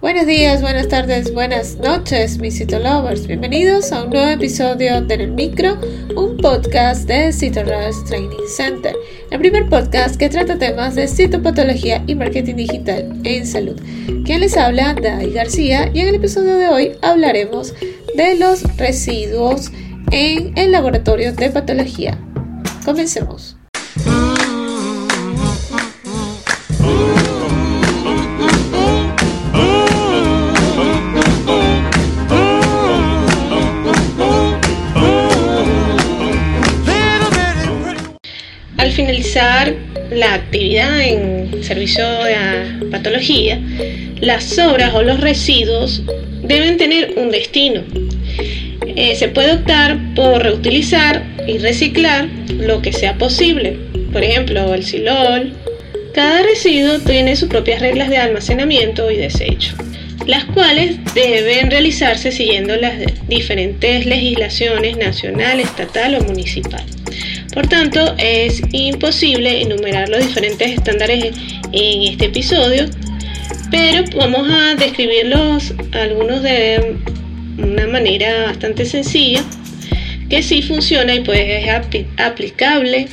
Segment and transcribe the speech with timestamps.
[0.00, 3.26] Buenos días, buenas tardes, buenas noches, mis citolovers.
[3.26, 5.76] Bienvenidos a un nuevo episodio de El Micro,
[6.14, 8.94] un podcast de Citolovers Training Center.
[9.32, 13.76] El primer podcast que trata temas de citopatología y marketing digital en salud.
[14.24, 17.74] Quien les habla, Dai García, y en el episodio de hoy hablaremos
[18.14, 19.72] de los residuos
[20.12, 22.16] en el laboratorio de patología.
[22.84, 23.57] Comencemos.
[39.08, 39.74] Al finalizar
[40.10, 43.58] la actividad en servicio de patología,
[44.20, 46.02] las sobras o los residuos
[46.42, 47.82] deben tener un destino.
[48.86, 53.78] Eh, se puede optar por reutilizar y reciclar lo que sea posible.
[54.12, 55.54] Por ejemplo, el silol.
[56.12, 59.74] Cada residuo tiene sus propias reglas de almacenamiento y desecho,
[60.26, 62.92] las cuales deben realizarse siguiendo las
[63.26, 66.84] diferentes legislaciones nacional, estatal o municipal.
[67.58, 71.34] Por tanto, es imposible enumerar los diferentes estándares
[71.72, 72.86] en este episodio,
[73.72, 76.94] pero vamos a describirlos algunos de
[77.58, 79.42] una manera bastante sencilla,
[80.30, 81.68] que sí funciona y pues es
[82.18, 83.08] aplicable.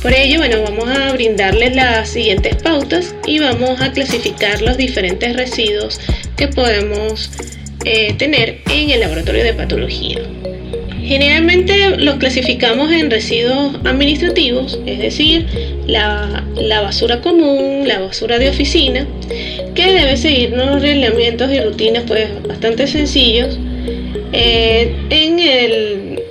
[0.00, 5.34] Por ello, bueno, vamos a brindarles las siguientes pautas y vamos a clasificar los diferentes
[5.34, 5.98] residuos
[6.36, 7.32] que podemos
[7.84, 10.20] eh, tener en el laboratorio de patología.
[11.08, 15.46] Generalmente los clasificamos en residuos administrativos, es decir,
[15.86, 16.44] la,
[16.82, 19.06] basura común, la basura de oficina,
[19.74, 23.58] que debe seguir unos reglamentos y rutinas pues bastante sencillos
[24.34, 26.22] eh, en el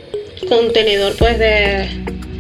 [0.48, 1.88] contenedor pues de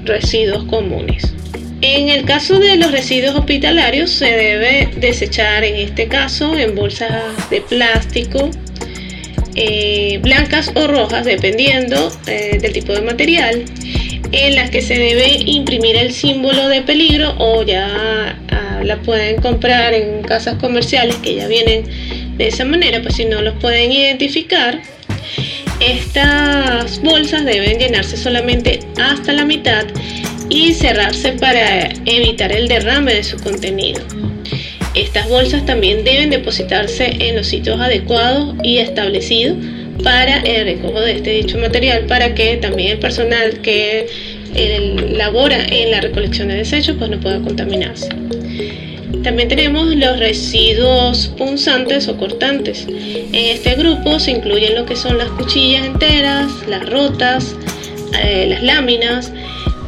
[0.03, 1.33] residuos comunes.
[1.81, 7.49] En el caso de los residuos hospitalarios se debe desechar en este caso en bolsas
[7.49, 8.51] de plástico
[9.57, 13.65] eh, blancas o rojas dependiendo eh, del tipo de material
[14.31, 19.41] en las que se debe imprimir el símbolo de peligro o ya ah, la pueden
[19.41, 21.85] comprar en casas comerciales que ya vienen
[22.37, 24.79] de esa manera pues si no los pueden identificar
[25.79, 29.85] estas bolsas deben llenarse solamente hasta la mitad
[30.49, 34.01] y cerrarse para evitar el derrame de su contenido.
[34.97, 39.55] Estas bolsas también deben depositarse en los sitios adecuados y establecidos
[40.03, 44.07] para el recojo de este dicho material para que también el personal que
[45.11, 48.09] labora en la recolección de desechos pues no pueda contaminarse.
[49.23, 52.87] También tenemos los residuos punzantes o cortantes.
[52.87, 57.55] En este grupo se incluyen lo que son las cuchillas enteras, las rotas,
[58.23, 59.31] eh, las láminas,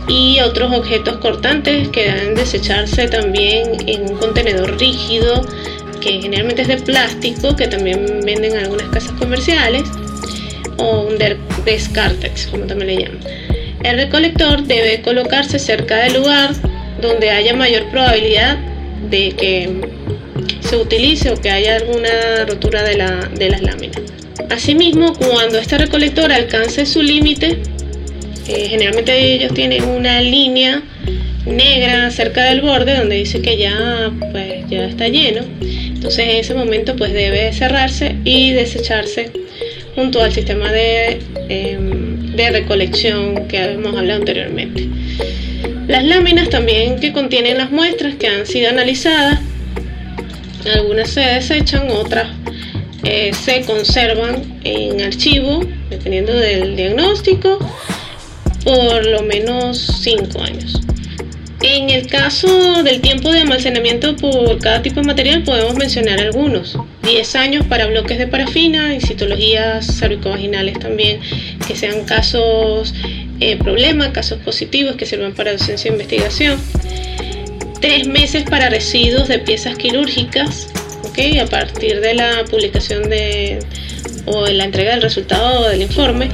[0.09, 5.45] y otros objetos cortantes que deben desecharse también en un contenedor rígido
[6.01, 9.83] que generalmente es de plástico que también venden en algunas casas comerciales
[10.77, 11.17] o un
[11.63, 13.19] descartex como también le llaman.
[13.83, 16.53] El recolector debe colocarse cerca del lugar
[17.01, 18.57] donde haya mayor probabilidad
[19.09, 19.69] de que
[20.61, 24.01] se utilice o que haya alguna rotura de, la, de las láminas.
[24.49, 27.61] Asimismo, cuando este recolector alcance su límite,
[28.69, 30.81] generalmente ellos tienen una línea
[31.45, 35.41] negra cerca del borde donde dice que ya pues ya está lleno.
[35.61, 39.31] Entonces en ese momento pues debe cerrarse y desecharse
[39.95, 44.87] junto al sistema de, em, de recolección que habíamos hablado anteriormente.
[45.87, 49.39] Las láminas también que contienen las muestras que han sido analizadas
[50.75, 52.27] algunas se desechan otras
[53.03, 57.59] eh, se conservan en archivo dependiendo del diagnóstico
[58.63, 60.81] por lo menos 5 años.
[61.61, 66.77] En el caso del tiempo de almacenamiento por cada tipo de material podemos mencionar algunos.
[67.03, 71.19] 10 años para bloques de parafina y citologías cervicovaginales también,
[71.67, 72.93] que sean casos
[73.41, 76.57] eh, problemas, casos positivos que sirvan para docencia e investigación.
[77.81, 80.69] 3 meses para residuos de piezas quirúrgicas,
[81.09, 81.39] ¿okay?
[81.39, 83.59] a partir de la publicación de,
[84.25, 86.29] o la entrega del resultado del informe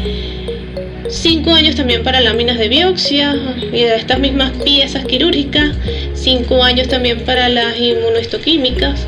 [1.09, 3.35] 5 años también para láminas de biopsia
[3.71, 5.75] y de estas mismas piezas quirúrgicas,
[6.13, 9.05] 5 años también para las inmunohistoquímicas,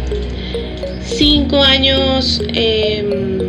[1.05, 3.39] 5 años em,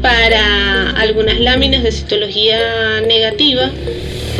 [0.00, 3.70] para algunas láminas de citología negativa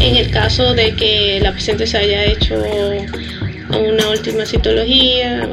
[0.00, 2.62] en el caso de que la paciente se haya hecho
[3.68, 5.48] una última citología.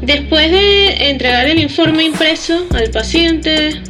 [0.00, 3.82] Después de entregar el informe impreso al paciente,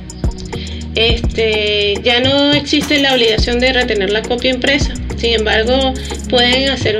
[0.94, 4.94] este, ya no existe la obligación de retener la copia impresa.
[5.16, 5.94] Sin embargo,
[6.28, 6.98] pueden hacer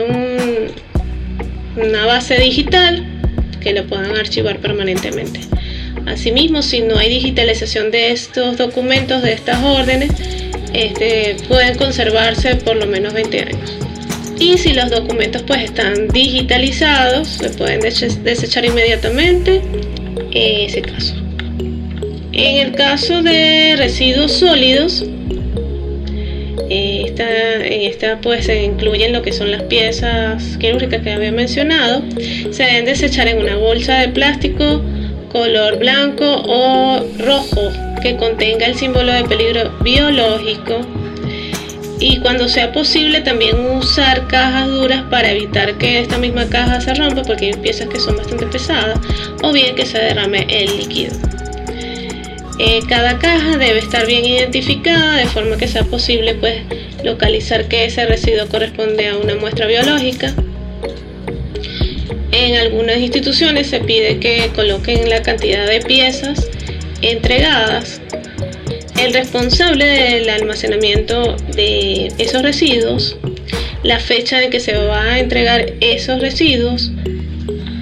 [1.77, 3.05] una base digital
[3.61, 5.41] que lo puedan archivar permanentemente.
[6.07, 10.11] Asimismo, si no hay digitalización de estos documentos, de estas órdenes,
[10.73, 13.79] este, pueden conservarse por lo menos 20 años.
[14.39, 19.61] Y si los documentos pues están digitalizados, se pueden desechar inmediatamente
[20.33, 21.28] en ese caso.
[22.41, 25.05] En el caso de residuos sólidos,
[26.71, 32.01] en esta pues se incluyen lo que son las piezas quirúrgicas que había mencionado.
[32.53, 34.81] Se deben desechar en una bolsa de plástico
[35.33, 40.83] color blanco o rojo que contenga el símbolo de peligro biológico
[41.99, 46.95] y cuando sea posible también usar cajas duras para evitar que esta misma caja se
[46.95, 49.01] rompa porque hay piezas que son bastante pesadas
[49.43, 51.17] o bien que se derrame el líquido.
[52.61, 56.57] Eh, cada caja debe estar bien identificada de forma que sea posible pues
[57.05, 60.35] localizar que ese residuo corresponde a una muestra biológica.
[62.33, 66.51] En algunas instituciones se pide que coloquen la cantidad de piezas
[67.01, 68.01] entregadas.
[69.01, 73.17] El responsable del almacenamiento de esos residuos,
[73.85, 76.91] la fecha en que se va a entregar esos residuos,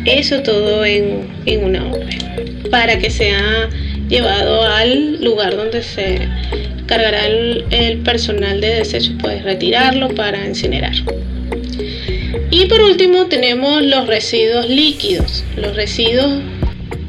[0.05, 3.71] eso todo en, en una orden para que sea
[4.09, 6.29] llevado al lugar donde se
[6.87, 10.95] cargará el, personal de desechos, puedes retirarlo para incinerar.
[12.51, 15.45] Y por último tenemos los residuos líquidos.
[15.57, 16.43] Los residuos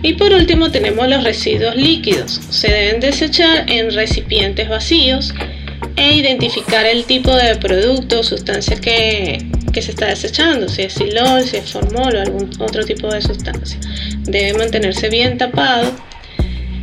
[0.02, 2.40] y por último tenemos los residuos líquidos.
[2.50, 5.34] Se deben desechar en recipientes vacíos
[5.96, 10.94] e identificar el tipo de producto o sustancia que, que, se está desechando, si es
[10.94, 13.80] silol, si es formol o algún otro tipo de sustancia.
[14.24, 15.92] Debe mantenerse bien tapado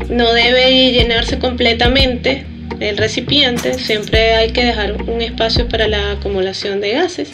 [0.09, 2.47] no debe llenarse completamente
[2.81, 7.33] el recipiente, siempre hay que dejar un espacio para la acumulación de gases.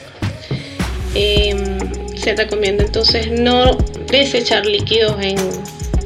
[1.15, 1.79] Em,
[2.17, 3.77] se recomienda entonces no
[4.11, 5.37] desechar líquidos en,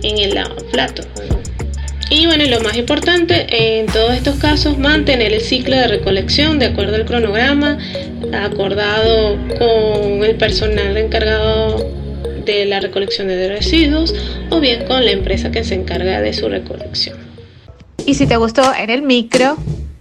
[0.02, 0.38] en el
[0.70, 1.02] plato.
[2.10, 3.46] Y bueno, lo más importante
[3.78, 7.78] en todos estos casos, mantener el ciclo de recolección de acuerdo al cronograma
[8.32, 12.03] acordado con el personal encargado
[12.44, 14.14] de la recolección de residuos
[14.50, 17.16] o bien con la empresa que se encarga de su recolección.
[18.06, 19.56] Y si te gustó en el micro,